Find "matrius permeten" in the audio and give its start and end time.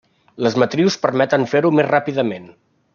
0.63-1.47